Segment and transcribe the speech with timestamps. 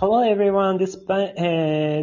[0.00, 1.26] Hello everyone, this, uh,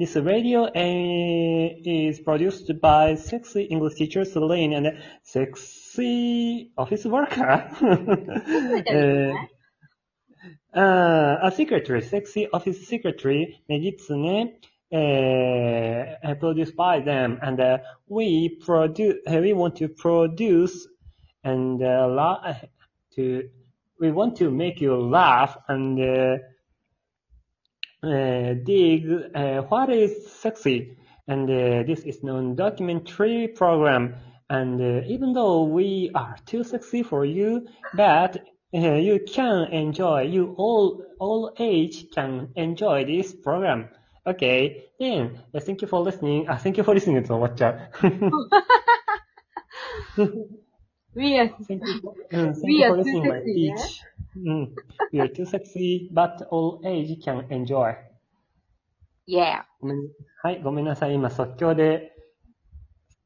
[0.00, 7.68] this radio uh, is produced by sexy English teacher Celine and sexy office worker.
[10.74, 14.54] uh, a secretary, sexy office secretary, Megitsune,
[14.90, 17.38] uh, produced by them.
[17.42, 20.88] And uh, we produce, uh, we want to produce
[21.44, 22.54] and uh, la-
[23.16, 23.50] to,
[24.00, 26.38] we want to make you laugh and uh, uh,
[28.01, 29.05] dig
[29.35, 30.97] uh, what is sexy.
[31.27, 34.15] And uh, this is non-documentary program.
[34.49, 38.37] And uh, even though we are too sexy for you, but
[38.73, 43.89] uh, you can enjoy, you all, all age can enjoy this program.
[44.25, 46.47] Okay, then, uh, thank you for listening.
[46.47, 47.71] Ah, thank you for listening と終わっちゃ
[50.17, 50.67] う。
[51.14, 53.74] We are, mm, We are too sexy.
[54.34, 54.68] Mm,
[55.12, 57.94] we are too sexy, but all age can enjoy.
[59.26, 59.62] yeah.
[60.42, 61.14] はい、ごめんなさい。
[61.14, 62.12] 今即興で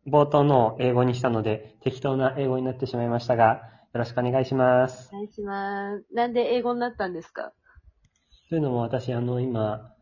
[0.06, 3.44] 冒頭のを英語にしたので適当な英語になってしまいましたが、
[3.94, 5.08] よろしくお願いします。
[5.12, 6.04] お願いします。
[6.12, 7.52] なんで英語になったんですか？
[8.48, 9.92] というのも私、あの、今、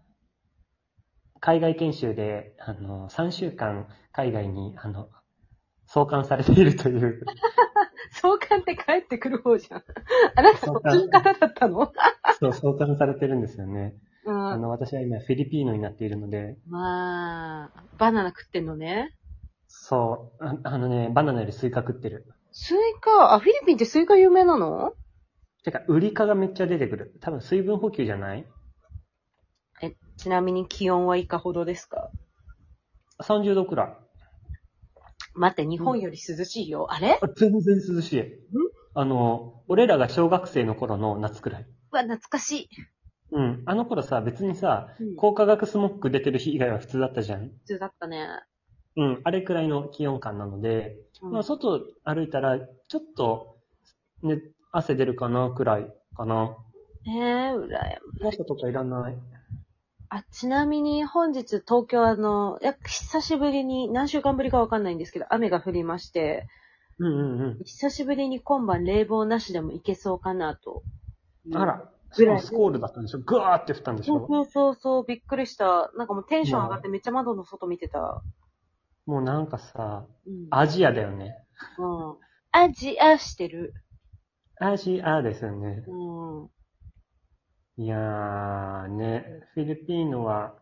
[1.40, 5.08] 海外研修で、あの、3週間海外に、あの、
[5.86, 7.22] 送還されているという、
[8.12, 9.82] 送還って帰ってくる方じゃん。
[10.36, 11.92] あなたそっちの方だったの？
[12.40, 13.94] そう、送還されてるんですよね。
[14.24, 14.46] うん。
[14.52, 19.14] あの、私は今フィリピーノになっているので、まあ、バナナ食ってんのね。
[19.68, 22.26] そう、ああのね、バナナよりスイカ食ってる。
[22.52, 24.94] スイカ、あ、フィリピンってスイカ有名なの？
[25.64, 27.14] てか、ウリ科がめっちゃ出てくる。
[27.20, 28.46] 多分水分補給じゃない？
[29.82, 32.10] え、ちなみに気温はいかほどですか
[33.20, 34.03] ?30 度くらい。
[35.34, 36.86] 待って、日本より涼しいよ。
[36.92, 37.18] あれ？
[37.20, 38.24] あ全然涼しい。
[38.94, 41.62] あの、俺らが小学生の頃の夏くらい。
[41.62, 42.68] うわ、懐かしい。
[43.32, 43.62] うん。
[43.66, 47.48] あの頃さ、別にさ、うん高化学スモッグ出てる日以外は普通だったじゃん。
[47.48, 48.28] 普通だったね。
[48.96, 49.20] うん。
[49.24, 53.56] あれくらいの気温感なので、うんまあ、外歩いたら、ちょっと、
[54.22, 54.40] ね、
[54.70, 56.56] 汗出るかなくらいかな。
[57.06, 59.16] えー、うらやま傘とかいらない。
[60.10, 66.46] あ、ちなみに本日東京あの、や久しぶりに、何週間ぶりかわかんないんですけど、雨が降りまして、
[66.98, 67.64] うんうんうん。
[67.64, 70.82] 久しぶりに今晩冷房なしでもいけそうかなと。
[71.52, 73.18] あら、ぐらいスコールだったんでしょ？
[73.18, 74.18] ぐわーって降ったんでしょ？
[74.20, 75.90] そうそうそうそう、びっくりした。
[75.96, 78.22] なんかもうテンション上がってめっちゃ窓の外見てた。
[79.06, 80.46] もうなんかさ、うん。
[80.50, 81.34] アジアだよね。
[81.78, 82.16] うん。
[82.52, 83.74] アジアしてる。
[84.60, 85.82] アジアですよね。
[85.88, 86.48] うん。
[87.78, 87.84] うん。
[87.84, 89.24] いやー、ね、
[89.54, 90.54] フィリピーノは、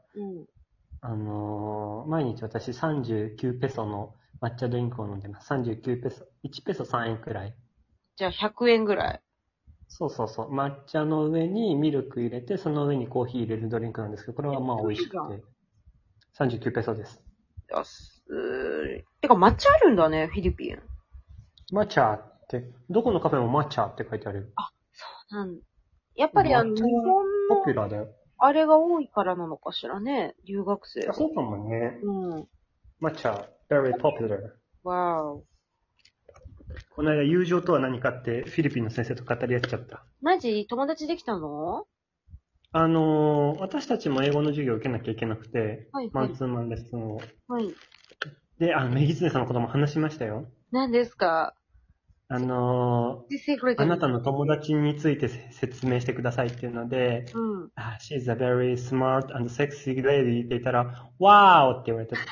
[1.01, 5.53] あのー毎日私39ペソの抹茶ドリンクを飲んでます。
[5.53, 6.27] 39ペソ。
[6.45, 7.55] 1ペソ3円くらい。
[8.17, 9.23] じゃあ100円ぐらい。
[9.89, 10.55] そうそうそう。
[10.55, 15.43] 抹茶の上にミルク入れて、その上にコーヒー入れるドリンクなんですけど、これはまあ美味しくて。
[16.39, 17.21] 39ペソです。
[17.73, 20.79] あすーてか抹茶あるんだね、フィリピン。
[21.73, 24.47] 抹茶って、どこのカフェも抹茶って書いてあるよ。
[25.31, 25.61] なん
[26.17, 28.09] やっぱりあの、日本ポピュのラーだよ。
[28.39, 31.13] あれが多いからなのかしらね、留学生あ。
[31.13, 32.01] そうかもね。
[32.03, 32.49] うん。
[33.71, 34.53] very popular.
[36.95, 40.05] この間、友情とは何かって、フィリピンの先生と語り合っちゃった。
[40.21, 40.67] マジ？
[40.69, 41.87] 友達できたの？
[42.75, 47.21] あのー私たちも英語の授業を受けなきゃいけなくて、はいマンツーマンレッスンを。
[47.49, 47.75] はい。
[48.59, 50.47] で、あの、メギツネさんのことも話しましたよ。
[50.71, 51.55] 何ですか？
[52.35, 57.71] あのーあなたの友達についてせ説明してくださいっていうので、うん。
[57.75, 61.83] あ She's a very smart and sexy lady って言ったら、Wow!
[61.83, 62.17] って言われて。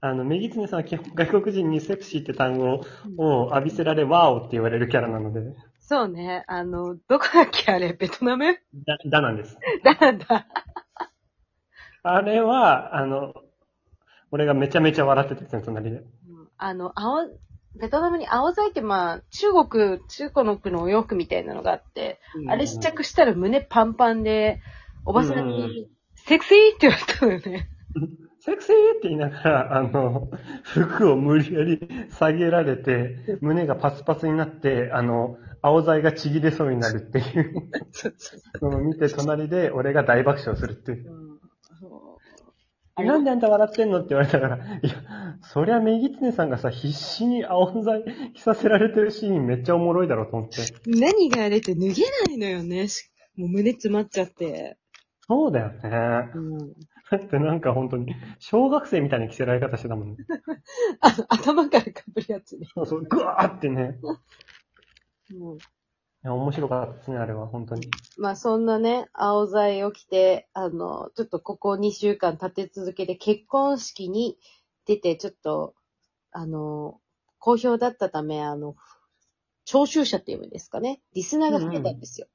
[0.00, 2.80] あの、メギツネさんは基本外国人にセクシーって単語
[3.16, 4.40] を浴びせられ、Wow!
[4.40, 5.40] って言われるキャラなので、
[5.78, 6.42] そうね。
[6.48, 7.92] あの、どこだっけあれ？
[7.92, 8.44] ベトナム？
[8.84, 9.56] だ、だなんです。
[9.84, 10.48] だなんだ。
[12.02, 13.34] あれは、あの、
[14.34, 15.98] 俺がめちゃめちゃ笑ってて、隣で。
[15.98, 16.04] うん
[16.56, 17.28] あの、青、
[17.80, 24.60] ベトナムに青材ってまあ、中国、中国のお洋服みたいなのがあって、あれ試着したら胸パンパンで、
[25.04, 27.68] おばさんうんうんうに、セクシーって言われたのよね。
[28.40, 30.28] セクシーって言いながら、あの、
[30.64, 31.78] 服を無理やり
[32.10, 37.70] 下げられて、胸がパツパツになって、あの、青材がちぎれそうになるっていう
[38.62, 41.23] のを見て、隣で俺が大爆笑するっていう。
[42.96, 43.98] なんであんた笑ってんの？
[43.98, 44.94] って言われたから、いや、
[45.42, 48.04] そりゃメギツネさんがさ、必死に青材
[48.34, 50.62] 着させられてるシーンめっちゃおもろいだろうと思って。
[50.86, 52.86] 何があれって脱げないのよね。
[52.88, 54.78] しもう胸詰まっちゃって。
[55.26, 56.30] そうだよね。
[56.34, 56.58] うん。
[56.58, 60.16] だってなんか本当に、小学生みたいな着せられ方してたもんね。
[61.00, 62.66] あの、頭からかぶるやつね。
[62.74, 63.98] そうそう、ぐわーってね。
[65.38, 65.58] もう
[66.24, 67.90] や面白かったですね、あれは、本当に。
[68.16, 74.38] まあそんなね、青剤を着て、あの、ちょっとここ2週間立て続けて結婚式に
[74.86, 75.74] 出て、ちょっと、
[76.32, 77.00] あの、
[77.38, 78.74] 好評だったため、あの、
[79.66, 81.00] 聴衆者っていうんですかね。
[81.14, 82.26] リスナーが増えたんですよ。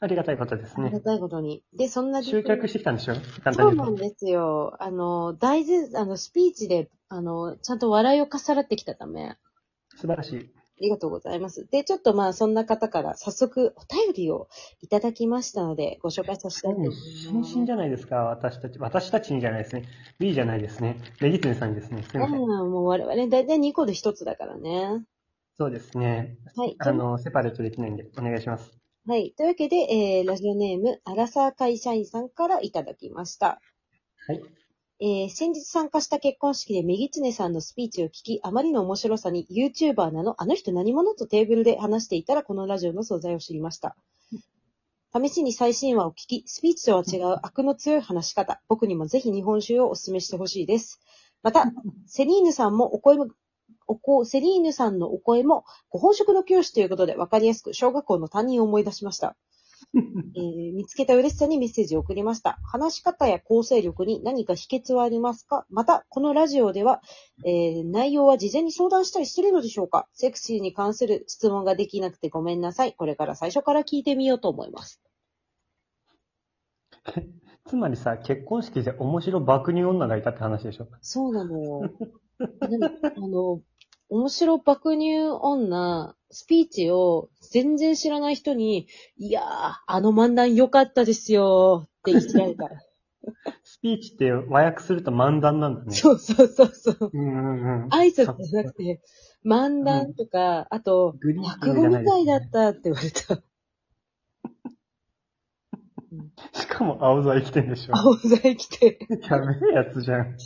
[0.00, 0.86] ありがたいことですね。
[0.86, 1.62] ありがたいことに。
[1.72, 3.14] で、そんな集客してきたんでしょ？
[3.42, 3.74] 簡そう。
[3.74, 4.76] なんですよ。
[4.80, 9.38] あの、大事、あの、スピーチで、あの、ちゃんと笑いをかっさらってきたため、あ
[9.96, 10.50] 素晴らしい。
[10.80, 11.66] りがとうございます。
[11.70, 14.48] で、ちょっとまあ、そんな方から早速お便りを
[14.80, 17.00] いただきましたので、ご紹介させていただきます。
[17.28, 18.78] 新進じゃないですか、私たち。
[18.78, 19.84] 私たちにじゃないですね。
[20.18, 20.96] B じゃないですね。
[21.20, 22.02] レギツネさんにですね。
[22.02, 25.04] すみません、もう我々大体2個で1つだからね。
[25.56, 26.36] そうですね。
[26.54, 26.76] はい。
[26.78, 28.78] あの、セパレートできないんで、お願いします。
[29.06, 29.32] はい。
[29.36, 33.60] というわけで、えー、ラジオネーム、アラサー会社員さんからいただきました。
[34.26, 34.42] はい。
[35.00, 43.94] えー、先日参加した結婚式でメギツネさんのスピーチを聞き、あまりの面白さに YouTuber なの、あの人何者とテーブルで話していたらこのラジオの素材を知りました。
[45.14, 51.00] 試しに最新話を聞き、スピーチとは違う悪の強い話し方、僕にもぜひ日本酒をお勧めしてほしいです。
[51.44, 51.72] また、
[52.06, 53.28] セリーヌさんもお声も、
[53.86, 59.36] おこセリーヌさんのお声も、ご本職の教師ということで分かりやすく小学校の担任を思い出しました。
[59.94, 62.58] えー見つけた嬉しさにメッセージを送りました。
[62.62, 65.66] 話し方や構成力に何か秘訣はありますか？
[65.70, 67.00] また、このラジオでは、
[67.44, 70.06] えー内容は事前に相談したりしてるのでしょうか？
[70.12, 72.92] セクシーに関する質問ができなくてごめんなさい。
[72.94, 75.00] これから最初から聞いてみようと思います。
[77.66, 81.90] つまりさ、結婚式で面白爆乳女がいたって話でしょそうなのよ。
[82.60, 82.84] 何？
[82.84, 83.60] あの、
[84.10, 89.44] 面白爆乳女、スピーチを全然知らない人に、いやー、
[89.86, 92.80] あの漫談良かったですよって言ってやるから。
[93.62, 95.94] スピーチって和訳すると漫談なんだね。
[95.94, 97.10] そうそうそうそう。
[97.12, 97.88] うんうんうん。
[97.88, 99.02] 挨拶じゃなくて、
[99.44, 103.42] 漫談とか、あと、グリーン落語みたいだったって言われた。
[106.58, 107.96] しかも青剤来てんでしょ。
[107.96, 108.98] 青剤来て。
[109.28, 110.36] やべえやつじゃん。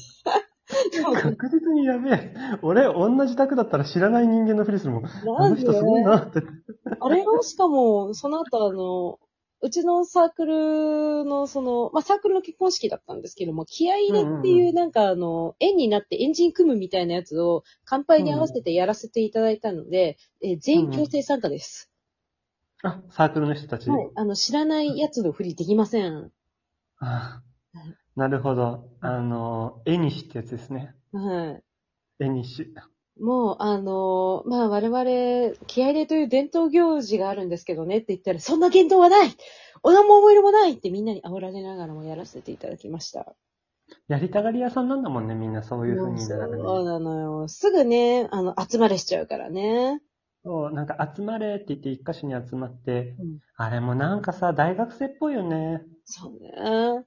[1.00, 2.34] 確実にやべえ。
[2.62, 5.04] 俺、同じ宅だったら知らない人間のふりするもん。
[5.04, 5.08] あ
[5.38, 5.56] なんで？
[5.56, 6.42] の人すごいなって。
[7.00, 7.24] あれ？
[7.24, 9.18] が、しかも、その後あの、
[9.64, 21.90] うちのサークルの、その、まあ、サークルの結婚式だったんですけども、気合い入れってうんうんいう、なんかあの、円になってエンジン組むみたいなやつを、乾杯に合わせてやらせていただいたので、えー全員強制参加です。
[22.84, 23.88] あ、サークルの人たち？
[23.90, 24.10] はい。
[24.16, 26.32] あの、知らないやつのふりできません。
[27.00, 27.42] あ
[28.16, 28.88] なるほど。
[29.00, 30.94] あの、絵にしってやつですね。
[31.12, 31.60] は
[32.20, 32.24] い。
[32.24, 32.72] 絵にし。
[33.20, 39.30] もう、あのーまあ、我々、気合入れという伝統行事があるんですけどねって言ったら、そんな言動はない
[39.82, 43.34] お何も思い入れもないってみんなに煽られながらもやらせていただきました。
[44.08, 46.58] やりたがり屋さんなんだもんね、みんなそういう風にならね。
[46.58, 47.48] そうなのよ。
[47.48, 50.00] すぐね、あの、集まれしちゃうからね。
[50.44, 55.82] そう、なんか集まれって言って一箇所に集まって、うんあれもなんかさ、大学生っぽいよね。
[56.04, 57.04] そうね。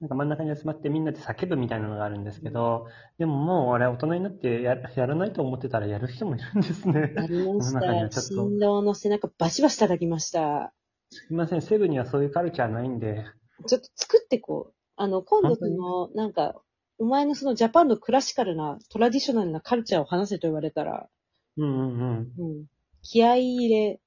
[0.00, 2.86] なんか真ん中に集まってみんなで叫ぶみたいなのがあるんですけど、
[3.18, 7.12] でももう俺大人になってややらないと思ってたらやる人もいるんですね。
[7.16, 7.80] やりました。
[7.80, 10.72] ちょっと新郎の背中バシバシ叩きました。
[11.10, 13.24] すいません、セブンにはそういうカルチャーないんで。
[13.66, 14.74] ちょっと作ってこう。
[14.96, 16.60] あの、今度その、なんか、
[16.98, 21.08] お前のそのジャパンのクラシカルな、トラディショナルなカルチャーを話せと言われたら、
[21.56, 22.32] うんうんうん。
[22.38, 22.66] うん。
[23.02, 24.00] 気合い入れ。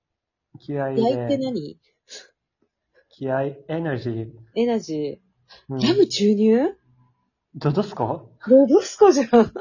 [0.59, 1.79] 気合い気合いってで、何？
[3.09, 4.31] 気合い、エナジー。
[4.55, 5.21] エナジ
[5.69, 5.87] うんー。
[5.87, 6.75] ラブ注入？
[7.55, 9.51] ドドスコロドスコじゃん。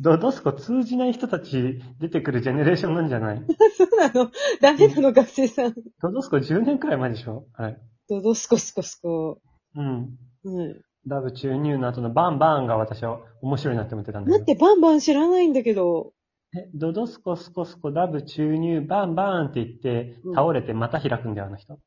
[0.00, 3.42] ドドスコ通じない人たち出てくるジェネレーションなんじゃない？
[3.76, 4.30] そうなの？
[4.60, 5.74] ダメなの、学生さん。
[6.00, 7.46] ドドスコ10年くらい前でしょ？
[7.54, 7.78] はい。
[8.08, 9.40] ドドスコスコスコ。
[9.76, 10.18] うん。
[10.44, 10.80] うん。
[11.06, 14.38] ダブ注入の後のバンバンが私は面白いなって思ってたんだけど。
[14.40, 16.12] 待って、バンバン知らないんだけど。
[16.56, 21.78] え、ドドスコスコスコダブ注入バンバンって言ってうん倒れてまた開くんだよ、あの人。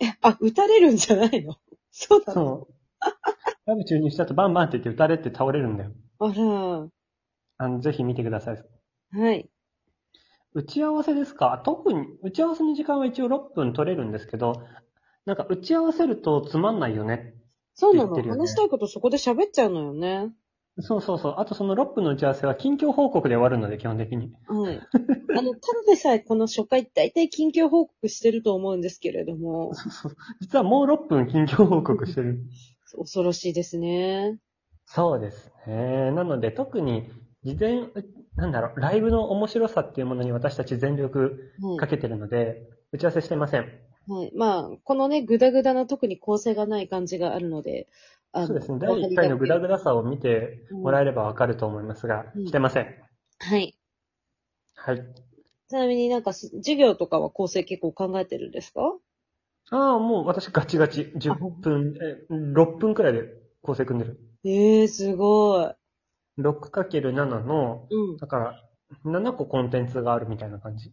[0.00, 1.56] え、あ、撃たれるんじゃないの？
[1.92, 2.34] そうなの？
[2.34, 2.74] そう。
[3.66, 5.92] ダブ注入した後バンバンって言って撃たれて倒れるんだよ。
[6.18, 6.88] あら。
[7.58, 8.64] あの、ぜひ見てください。
[9.12, 9.48] はい。
[10.54, 11.62] 打ち合わせですか？
[11.64, 14.66] 特に、打ち合わせの時間は一応6分取れるんですけど、
[15.24, 17.34] なんか打ち合わせるとつまんないよね。
[17.74, 20.30] そうなの、言ってるよね話したいことそこで喋っちゃうのよね。
[20.80, 21.34] そうそうそう。
[21.38, 24.32] あとその6分の打ち合わせは近況報告で終わるので、基本的に。
[24.46, 24.80] はい。
[25.36, 30.16] あの、ただでさえこの初回大体近況報告してると思うんですけれども、そうそう。
[30.40, 32.40] 実はもう6分近況報告してる。
[32.96, 34.38] 恐ろしいですね。
[34.86, 36.10] そうですね。
[36.12, 37.10] なので特に
[37.44, 37.92] 事前、う
[38.36, 43.66] なんだろう、ライブの面白さっていうものに私たち全力はいかけてるので、打ち合わせしてません。
[44.08, 44.32] はい。
[44.34, 47.88] まあ、このね、ぐだぐだな特に構成がない感じがあるので、
[48.32, 48.78] あそうですね。
[48.78, 52.86] 第1回のグダグダさを見てもらえればわかると思いますが、うんしてません。
[53.40, 53.76] はい。
[54.76, 55.02] はい。
[55.68, 58.80] ちなみになんかす授業とかは構成結構考えてるんですか？
[59.70, 61.12] ああ、もう私ガチガチ。
[61.16, 63.24] 10分、え、6分くらいで
[63.62, 64.20] 構成組んでる。
[64.44, 65.74] ええー、すごい。
[66.36, 68.16] 6×7 の、うん。
[68.18, 68.62] だから、
[69.04, 70.92] 7個コンテンツがあるみたいな感じ。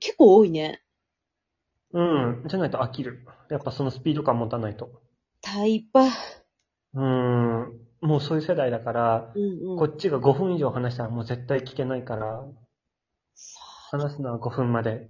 [0.00, 0.82] 結構多いね。
[1.92, 2.44] うん。
[2.46, 3.26] じゃないと飽きる。
[3.50, 5.02] やっぱそのスピード感持たないと。
[5.40, 6.04] タイパ。
[6.04, 7.80] うーん。
[8.00, 9.78] もうそういう世代だから、うんうん。
[9.78, 12.44] こっちが5分以上話したらもう絶対聞けないから、
[13.90, 15.08] 話すのは5分まで。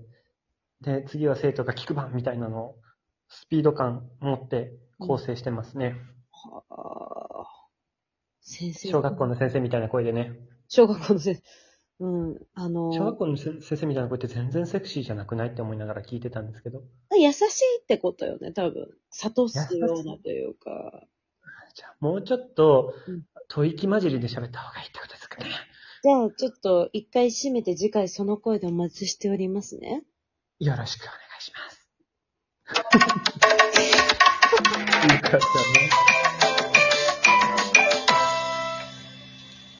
[0.80, 2.74] で、次は生徒が聞く番みたいなのを、
[3.28, 5.96] スピード感持って構成してますね。
[6.30, 7.18] はあ
[8.40, 8.88] 先生。
[8.88, 10.32] 小学校の先生みたいな声でね。
[10.68, 11.42] 小学校の先生。
[12.00, 12.36] うん。
[12.54, 16.82] あの、小学校のせ先生みたいな声って全然セクシーじゃなくないって思いながら聞いてたんですけど。
[17.22, 18.88] 優しいってことよね、多分。
[19.10, 21.02] 諭すようなというか。
[21.74, 25.50] じゃあもうちょっとうん、吐息混じりで喋った方がいいってことですかね。
[26.02, 30.04] じゃあ、ちょっと一回閉めて次回その声でお待ちしておりますね。
[30.60, 31.88] よろしくお願いします。
[35.14, 36.27] よかったね。